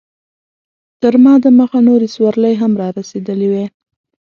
تر 1.01 1.13
ما 1.23 1.33
دمخه 1.43 1.79
نورې 1.87 2.07
سورلۍ 2.15 2.53
هم 2.61 2.71
رارسېدلې 2.81 3.47
وې. 3.51 3.65